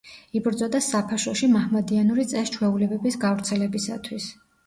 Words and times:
იბრძოდა 0.37 0.79
საფაშოში 0.85 1.49
მაჰმადიანური 1.51 2.25
წეს-ჩვეულებების 2.31 3.17
გავრცელებისათვის. 3.27 4.27